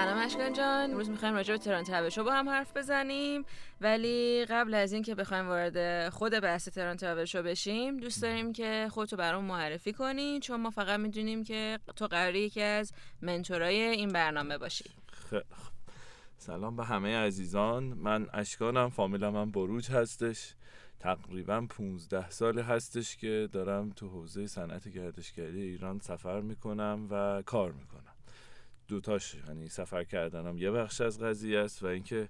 [0.00, 0.90] سلام اشکان جان.
[0.90, 3.44] امروز می‌خوایم راجع به تران شو با هم حرف بزنیم.
[3.80, 9.16] ولی قبل از اینکه بخوایم وارد خود بحث تران شو بشیم دوست داریم که خودتو
[9.16, 12.92] برام معرفی کنی چون ما فقط می‌دونیم که تو قراری یکی از
[13.22, 14.90] منتورای این برنامه باشی.
[16.36, 17.84] سلام به همه عزیزان.
[17.84, 20.54] من اشکانم فامیلم هم بروج هستش.
[21.00, 27.72] تقریبا 15 سال هستش که دارم تو حوزه صنعت گردشگری ایران سفر می‌کنم و کار
[27.72, 28.09] می‌کنم.
[28.90, 32.28] دوتاش یعنی سفر کردنم یه بخش از قضیه است و اینکه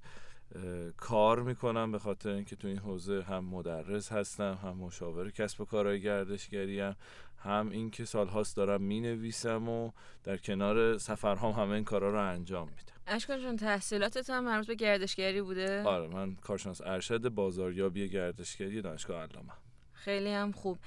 [0.97, 5.65] کار می‌کنم به خاطر اینکه تو این حوزه هم مدرس هستم هم مشاور کسب و
[5.65, 6.97] کارهای گردشگری هم,
[7.39, 9.91] هم اینکه سالهاست دارم می‌نویسم و
[10.25, 12.95] در کنار سفرهام همه این کارا رو انجام میدم.
[13.07, 19.23] اشکان جون تحصیلاتت هم مربوط به گردشگری بوده؟ آره من کارشناس ارشد بازاریابی گردشگری دانشگاه
[19.23, 19.53] علامه.
[19.93, 20.79] خیلی هم خوب.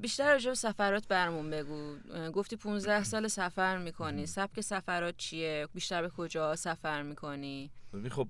[0.00, 1.96] بیشتر راجع به سفرات برمون بگو.
[2.30, 4.26] گفتی 15 سال سفر می‌کنی.
[4.26, 7.70] سبک سفرات چیه؟ بیشتر به کجا سفر می‌کنی؟
[8.10, 8.28] خب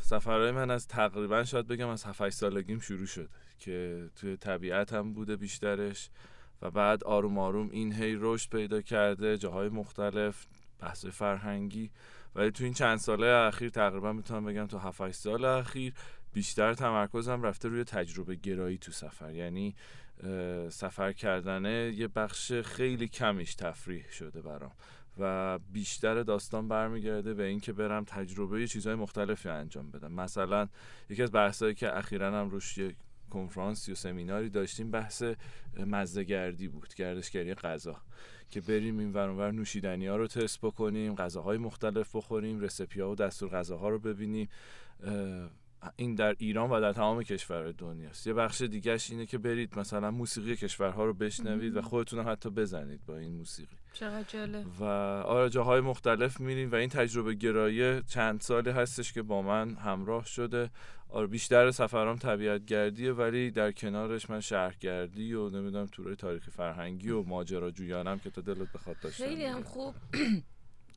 [0.00, 5.12] سفرهای من از تقریبا شاید بگم از 7 سالگیم شروع شد که توی طبیعت هم
[5.12, 6.10] بوده بیشترش
[6.62, 10.46] و بعد آروم آروم این هی رشد پیدا کرده جاهای مختلف
[10.80, 11.90] بحث فرهنگی.
[12.34, 15.94] ولی تو این چند ساله اخیر تقریبا می‌تونم بگم تو 7 سال اخیر
[16.38, 19.34] بیشتر تمرکزم رفته روی تجربه گرایی تو سفر.
[19.34, 19.74] یعنی
[20.70, 24.72] سفر کردنه یه بخش خیلی کمیش تفریح شده برام
[25.18, 30.12] و بیشتر داستان برمیگرده به اینکه برم تجربه چیزهای مختلفی انجام بدم.
[30.12, 30.68] مثلا
[31.10, 32.94] یکی از بحثایی که اخیرا هم روش یه
[33.30, 35.22] کنفرانس یا سمیناری داشتیم بحث
[35.86, 37.96] مزدگردی بود گردشگری غذا.
[38.50, 43.14] که بریم این ورانور نوشیدنی ها رو تست بکنیم غذاهای مختلف بخوریم رسپی ها و
[43.14, 44.48] دستور غذاها رو ببینیم.
[45.96, 48.26] این در ایران و در تمام کشور دنیاست.
[48.26, 53.00] یه بخش دیگهش اینه که برید مثلا موسیقی کشورها رو بشنوید و خودتون حتی بزنید
[53.06, 53.76] با این موسیقی.
[53.92, 54.66] چقدر جالب.
[54.80, 54.84] و
[55.24, 60.24] آره جاهای مختلف میریم و این تجربه گرایی چند سالی هستش که با من همراه
[60.26, 60.70] شده.
[61.10, 67.10] آره بیشتر سفرام طبیعت گردیه ولی در کنارش من شهرگردی و نمی‌دونم تورای تاریخی فرهنگی
[67.10, 69.94] و ماجراجویانم که تا دلت بخواد داشتم خیلی هم خوب.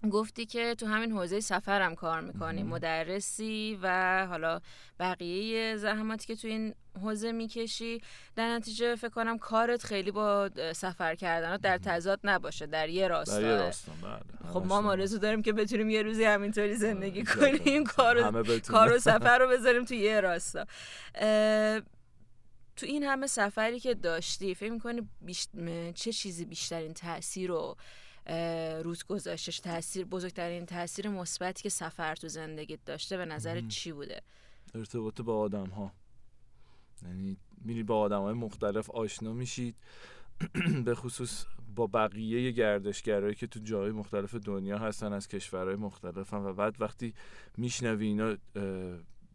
[0.09, 4.61] گفتی که تو همین حوزه سفرم کار می‌کنی مدرسی و حالا
[4.99, 8.01] بقیه زحماتی که تو این حوزه می‌کشی
[8.35, 13.41] در نتیجه فکر کنم کارت خیلی با سفر کردن در تضاد نباشه در یه راستا
[13.41, 13.73] در یه
[14.03, 14.51] بله.
[14.53, 19.37] خب ما آرزو داریم که بتونیم یه روزی همینطوری زندگی کنیم کار کار و سفر
[19.37, 20.65] رو بذاریم تو یه راستا.
[22.75, 25.01] تو این همه سفری که داشتی فکر می‌کنی
[25.93, 27.77] چه چیزی بیشترین تاثیر رو
[28.83, 34.21] روز گذاشتش تاثیر بزرگترین تاثیر مثبتی که سفر تو زندگیت داشته به نظر چی بوده؟
[34.75, 35.91] ارتباط با آدم ها
[37.03, 39.75] یعنی میری با آدم های مختلف آشنا میشید.
[40.85, 41.45] به خصوص
[41.75, 47.13] با بقیه گردشگرایی که تو جای مختلف دنیا هستن از کشورهای مختلف و بعد وقتی
[47.57, 48.37] میشنوی اینا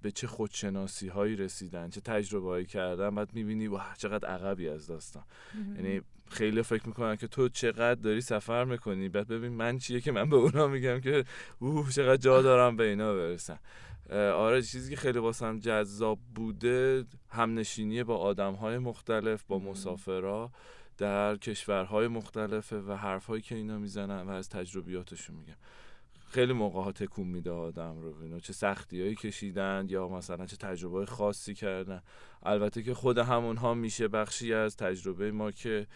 [0.03, 4.87] به چه خودشناسی هایی رسیدن چه تجربه هایی کردن بعد می‌بینی واه چقدر عقبی از
[4.87, 5.25] داستان.
[5.77, 6.01] یعنی
[6.31, 9.09] خیلی فکر می‌کنن که تو چقدر داری سفر می‌کنی.
[9.09, 11.25] بعد ببین من چیه که من به اونا میگم که
[11.59, 13.59] اوه چقدر جا دارم به اینا برسم
[14.13, 20.53] آره چیزی که خیلی واسم جذاب بوده همنشینی با آدم های مختلف با مسافرها
[20.99, 25.57] در کشورهای مختلفه و حرفهایی که اینا می‌زنن و از تجربیاتشون میگم.
[26.29, 30.57] خیلی موقع ها تکون میده آدم رو بینو چه سختی هایی کشیدن یا مثلا چه
[30.57, 32.03] تجربه خاصی کردن.
[32.43, 35.87] البته که خود همون ها میشه بخشی از تجربه ما که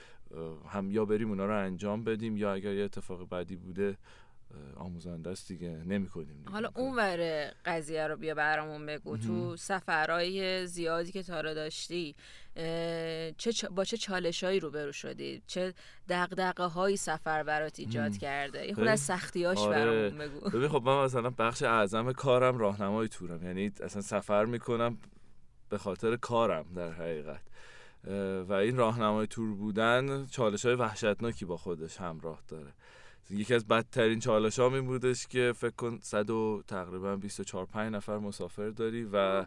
[0.69, 3.97] هم یا بریم اونا رو انجام بدیم یا اگر یه اتفاق بدی بوده
[4.77, 9.17] آموزنده است دیگه نمی کنیم حالا اون ور قضیه رو بیا برامون بگو.
[9.17, 12.15] تو سفرهای زیادی که تارا داشتی
[13.37, 15.75] چه با چه چالشهایی روبرو شدی؟ چه
[16.09, 19.77] دغدغه های سفر برات ایجاد کرده؟ این خود از سختیاش آره.
[19.77, 20.51] برامون بگو.
[20.51, 23.43] ببین خب من مثلا بخش اعظم کارم راهنمای تورم.
[23.43, 24.99] یعنی اصلا سفر می‌کنم
[25.69, 27.43] به خاطر کارم در حقیقت.
[28.49, 32.73] و این راهنمای تور بودن چالش های وحشتناکی با خودش همراه داره.
[33.31, 37.95] یکی از بدترین چالش ها این بودش که فکر کن صد و تقریبا 24 5
[37.95, 39.47] نفر مسافر داری و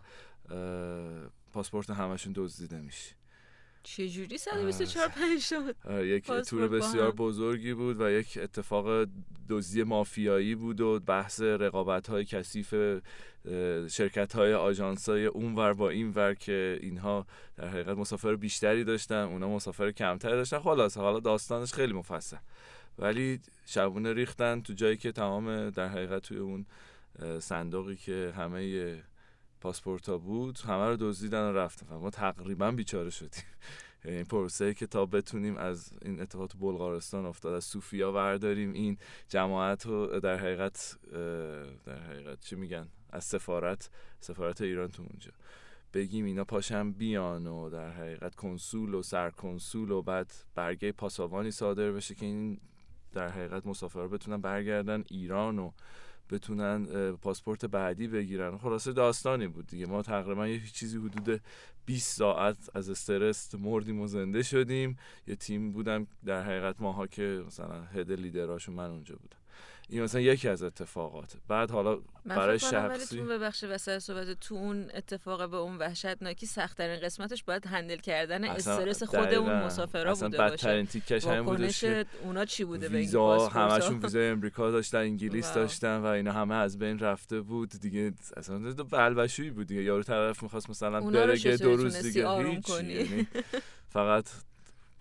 [1.53, 3.15] پاسپورت همشون دزدیده میشه
[3.83, 9.07] چجوری 124 5 شد؟ یک تور بسیار بزرگی بود و یک اتفاق
[9.49, 12.73] دزدی مافیایی بود و بحث رقابت های کثیف
[13.87, 17.25] شرکت های آژانس های اونور با این ور که اینها
[17.55, 20.59] در حقیقت مسافر بیشتری داشتن اونا مسافر کمتری داشتن.
[20.59, 22.37] خلاص حالا داستانش خیلی مفصل.
[22.99, 26.65] ولی شبونه ریختن تو جایی که تمام در حقیقت توی اون
[27.39, 28.95] صندوقی که همه
[29.63, 31.95] پاسپورت ها بود همه رو دزدیدن و رفتن.
[31.95, 33.43] ما تقریبا بیچاره شدیم.
[34.05, 38.97] یعنی پروسه که تا بتونیم از این اتفاق تو بلغارستان افتاد از صوفیا برداریم این
[39.29, 40.97] جماعت رو در حقیقت
[41.85, 43.89] در حقیقت چی میگن؟ از سفارت
[44.19, 45.31] سفارت ایران تو اونجا.
[45.93, 51.91] بگیم اینا پاشم بیان و در حقیقت کنسول و سرکنسول و بعد برگه پاساوانی صادر
[51.91, 52.59] بشه که این
[53.13, 55.71] در حقیقت مسافرها بتونن برگردن ایران و
[56.29, 58.57] بتونن پاسپورت بعدی بگیرن.
[58.57, 59.85] خلاصه داستانی بود دیگه.
[59.85, 61.41] ما تقریبا یه چیزی حدود
[61.85, 64.97] 20 ساعت از استرس مردیم و زنده شدیم.
[65.27, 69.37] یه تیم بودم در حقیقت ماها که مثلا هد لیدراشون من اونجا بودم.
[69.89, 71.33] این مثلا یکی از اتفاقات.
[71.47, 76.99] بعد حالا برای شخصی من ببخش وسط صحبت تو اون اتفاق به اون وحشتناکی سختترین
[76.99, 80.51] قسمتش باید هندل کردن استرس خود اون مسافرا بوده باشه.
[80.51, 85.97] بدترین تیکش همین بودش که اونا چی بوده ویزا همشون ویزا امریکا داشتن انگلیس داشتن
[85.97, 87.69] و اینا همه از بین رفته بود.
[87.69, 89.83] دیگه اصلا بلبشویی بود دیگه.
[89.83, 93.27] یارو طرف می‌خواست مثلا بره دو روز دیگه هیچ یعنی
[93.89, 94.29] فقط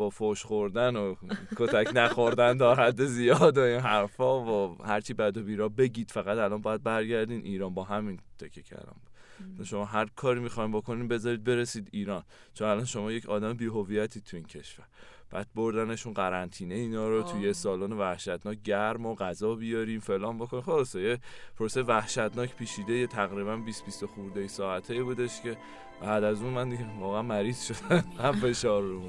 [0.03, 1.15] با فوش خوردن و
[1.57, 6.39] کتک نخوردن تا حد زیاد و این حرفا و هرچی بد و بیرا بگید فقط
[6.39, 7.75] الان باید برگردین ایران.
[7.75, 8.97] با همین تکه کردم.
[9.65, 12.23] شما هر کاری می‌خواین بکنین بذارید برسید ایران.
[12.55, 14.85] چون الان شما یک آدم بیهویتی تو این کشور.
[15.31, 20.63] بعد بردنشون قرنطینه اینا رو توی یه سالن وحشتناک گرم و غذا بیاریم فلان بکنیم
[20.63, 21.19] خلاصه یه
[21.57, 25.57] پروسه وحشتناک پیشیده یه تقریبا 20 20 خورده ساعته بودش که
[26.03, 28.05] بعد از اون من دیگه واقعا مریض شدم.
[28.25, 29.03] هم فشار رو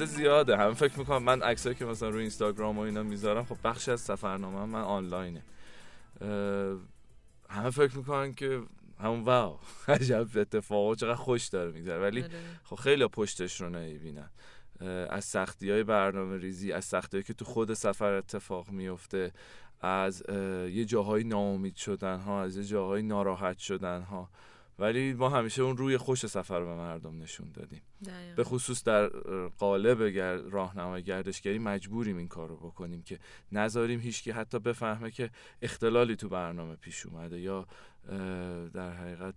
[0.00, 0.56] قصه زیاده.
[0.56, 4.00] همه فکر می‌کنم من عکسایی که مثلا روی اینستاگرام و اینا می‌ذارم خب بخشی از
[4.00, 5.42] سفرنامه من آنلاینه.
[7.50, 8.62] همه فکر می‌کنن که
[9.00, 9.58] همون واو
[9.88, 11.98] عجب اتفاق چقدر خوش داره میگذره.
[11.98, 12.30] ولی آره.
[12.64, 14.30] خب خیلی پشتش رو نمی‌بینن.
[15.10, 19.32] از سختی های برنامه ریزی از سختی که تو خود سفر اتفاق میفته
[19.80, 20.22] از
[20.70, 24.28] یه جاهای ناامید شدن ها از یه جاهای ناراحت شدن ها
[24.80, 27.82] ولی ما همیشه اون روی خوش سفر به مردم نشون دادیم.
[28.36, 29.06] به خصوص در
[29.58, 30.02] قالب.
[30.50, 33.18] راهنمای گردشگری مجبوریم این کار رو بکنیم که
[33.52, 35.30] نذاریم هیچکی حتی بفهمه که
[35.62, 37.66] اختلالی تو برنامه پیش اومده یا
[38.74, 39.34] در حقیقت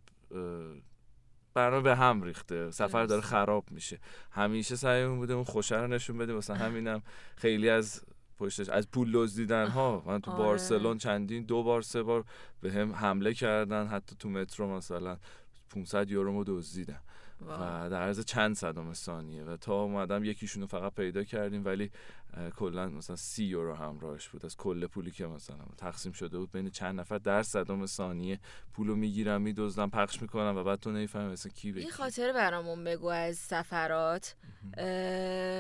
[1.53, 3.99] برنامه به هم ریخته سفر داره خراب میشه.
[4.31, 6.33] همیشه سعیمون بوده اون خوشه رو نشون بده.
[6.33, 7.01] واسه همینم
[7.35, 8.01] خیلی از
[8.39, 8.69] پشتش.
[8.69, 10.43] از پول دزدیدن ها من تو آره.
[10.43, 12.25] بارسلون چندین دو بار سه بار
[12.61, 15.17] به هم حمله کردن حتی تو مترو مثلا
[15.69, 16.99] 500 یورو رو دزدیدن
[17.47, 19.43] و در عرض چند صدم ثانیه.
[19.43, 21.91] و تا اومدم یکیشون رو فقط پیدا کردیم ولی
[22.55, 24.45] کلا مثلا سی یورو همراهش بود.
[24.45, 28.39] از کل پولی که مثلا تقسیم شده بود بین چند نفر در صدم ثانیه
[28.73, 32.83] پولو می‌گیرم میدزدم پخش می‌کنم و بعد تو نمی‌فهمی مثلا کی به این خاطر برامون
[32.83, 34.35] بگو از سفرات.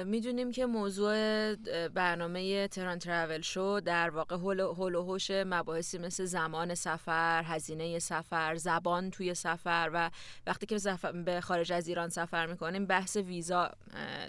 [0.05, 1.55] می‌دونیم که موضوع
[1.87, 8.55] برنامه تران ترافل شو در واقع هول و هوش مباحثی مثل زمان سفر هزینه سفر
[8.55, 10.11] زبان توی سفر و
[10.47, 10.79] وقتی که
[11.25, 13.71] به خارج از ایران سفر می‌کنیم بحث ویزا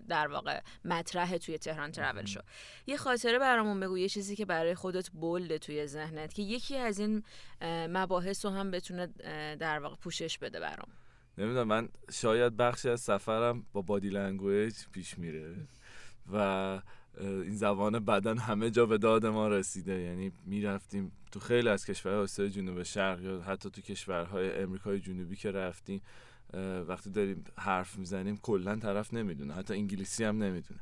[0.09, 2.41] در واقع مطرح توی تهران Travel Show.
[2.87, 6.77] یه خاطره برامون بگو یه چیزی که برای خودت bold ه توی ذهنت که یکی
[6.77, 7.23] از این
[7.89, 9.07] مباحث رو هم بتونه
[9.57, 10.89] در واقع پوشش بده برام.
[11.39, 15.55] نمی‌دونم من شاید بخشی از سفرم با body language پیش میره
[16.33, 16.39] و
[17.21, 20.01] این زبان بدن همه جا به داد ما رسیده.
[20.01, 25.37] یعنی می‌رفتیم تو خیلی از کشورهای آسیای جنوب شرق یا حتی تو کشورهای امریکای جنوبی
[25.37, 26.03] که رفتیم
[26.89, 29.55] وقتی داریم حرف می‌زنیم کلا طرف نمی‌دونه.
[29.55, 30.81] حتی انگلیسی هم نمی‌دونه.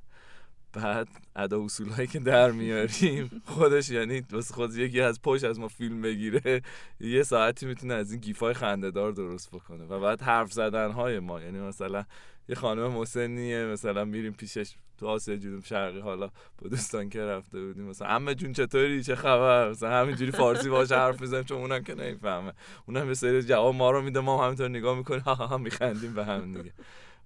[0.72, 5.58] بعد ادا اصول هایی که در میاریم خودش یعنی واسه خود یکی از پشت از
[5.58, 6.62] ما فیلم بگیره
[7.00, 11.40] یه ساعتی می‌تونه از این گیفای خندهدار درست بکنه و بعد حرف زدن های ما.
[11.40, 12.04] یعنی مثلا
[12.48, 17.60] یه خانم مسنیه مثلا میریم پیشش تو آسیا جنوب شرقی حالا با دوستان که رفته
[17.60, 21.82] بودیم مثلا عمه جون چطوری؟ چه خبر؟ مثلا همینجوری فارسی باهاش حرف می‌زنیم چون اونم
[21.82, 22.52] که نمی‌فهمه.
[22.86, 25.20] اونم به سری جواب ما رو میده ما همینطور نگاه می‌کنیم.
[25.26, 26.72] ها میخندیم به هم دیگه.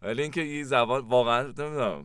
[0.03, 2.05] ولی اینکه این زبان واقعا نمی‌دونم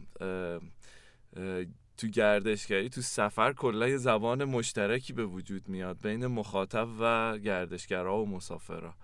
[1.98, 8.22] تو گردشگری تو سفر کلا یه زبان مشترکی به وجود میاد بین مخاطب و گردشگرها
[8.22, 8.96] و مسافرها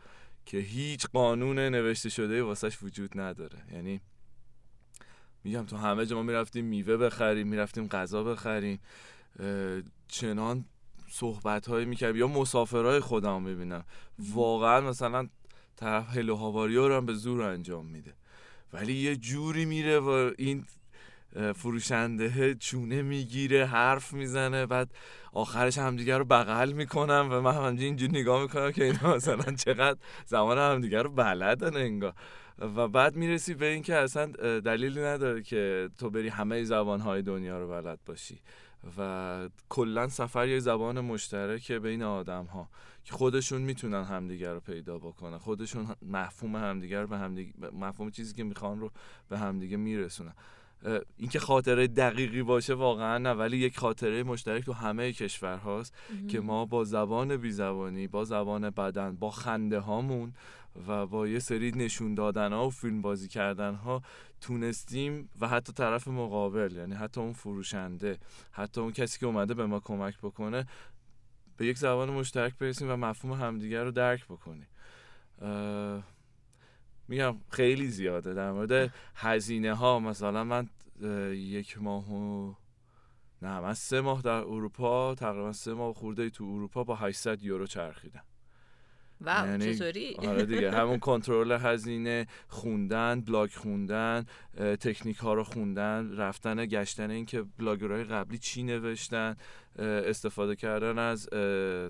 [0.46, 3.60] که هیچ قانون نوشته شده واسش وجود نداره.
[3.72, 4.02] یعنی
[5.44, 8.80] میگم تو همه جا ما می‌رفتیم میوه بخریم می‌رفتیم غذا بخریم
[10.08, 10.66] چنان
[11.10, 12.20] صحبت های می‌کردیم.
[12.20, 13.86] یا مسافرهای خودم می‌بینم.
[14.20, 15.28] واقعا مثلا
[15.76, 18.14] طرف هلو هاواریو رو هم به زور انجام میده.
[18.74, 20.66] ولی یه جوری میره و این
[21.56, 24.90] فروشنده چونه می‌گیره حرف می‌زنه بعد
[25.34, 30.00] آخرش همدیگه رو بغل می‌کنم و من همجی اینجور نگاه می‌کنم که اینا مثلا چقدر
[30.26, 32.14] زمان همدیگه رو بلدن انگار.
[32.60, 34.26] و بعد می‌رسی به اینکه اصلا
[34.60, 38.40] دلیلی نداره که تو بری همه زبانهای دنیا رو بلد باشی.
[38.98, 42.70] و کلا سفر یه زبان مشترک بین آدم ها
[43.04, 45.38] که خودشون می‌تونن همدیگر رو پیدا بکنن.
[45.38, 48.92] خودشون مفهوم همدیگر به همدیگه مفهوم چیزی که می‌خوان رو
[49.30, 50.34] به همدیگه میرسونن.
[51.18, 55.94] اینکه خاطره دقیقی باشه واقعا نه ولی یک خاطره مشترک تو همه کشور هاست
[56.28, 60.34] که ما با زبان بی زبانی با زبان بدن با خنده هامون
[60.88, 64.02] و با یه سری نشون دادن ها و فیلم بازی کردن ها
[64.42, 68.18] تونستیم و حتی طرف مقابل یعنی حتی اون فروشنده
[68.52, 70.66] حتی اون کسی که اومده به ما کمک بکنه
[71.58, 74.68] به یک زبان مشترک برسیم و مفهوم همدیگر رو درک بکنیم.
[77.08, 78.34] میگم خیلی زیاده.
[78.34, 80.70] در مورد هزینه ها مثلا من
[81.34, 82.54] یک ماه و
[83.42, 87.68] نه من سه ماه در اروپا تقریبا سه ماه خورده تو اروپا با 800 یورو
[87.68, 88.24] چرخیدم.
[89.22, 94.26] واو یعنی چطوری؟ آره دیگه همون کنترل هزینه خوندن بلاگ خوندن
[94.80, 99.36] تکنیک ها رو خوندن رفتن گشتن اینکه بلاگرهای قبلی چی نوشتن
[99.80, 101.30] استفاده کردن از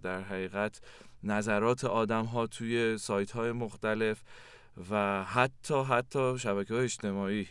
[0.03, 0.81] در حقیقت
[1.23, 4.23] نظرات آدم ها توی سایت های مختلف.
[4.89, 7.47] و حتی حتی شبکه های اجتماعی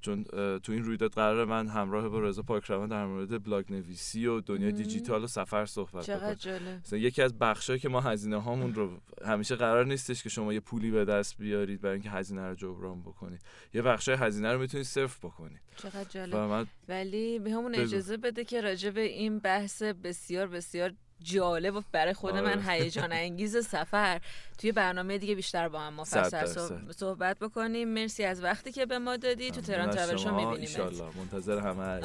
[0.00, 0.24] چون
[0.58, 4.70] تو این رویداد قرار من همراه با رضا پاکروان در مورد بلاگ نویسی و دنیا
[4.70, 6.82] دیجیتال و سفر صحبت بکنم.
[6.92, 10.90] یکی از بخشایی که ما هزینه هامون رو همیشه قرار نیستش که شما یه پولی
[10.90, 13.40] به دست بیارید برای اینکه هزینه رو جبران بکنید.
[13.74, 15.60] یه بخشای هزینه رو می‌تونید صرف بکنید.
[15.76, 16.66] چقدر جالب.
[16.88, 22.14] ولی به همون اجازه بده که راجع به این بحث بسیار بسیار جالب و برای
[22.14, 22.72] خود من آره.
[22.72, 24.20] هیجان انگیز سفر.
[24.58, 27.88] توی برنامه دیگه بیشتر با هم مفصل صحبت بکنیم.
[27.88, 29.50] مرسی از وقتی که به ما دادی.
[29.50, 32.00] تو تهران ترابل شو می‌بینیم منتظر همه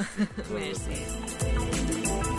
[0.51, 2.34] مرسی.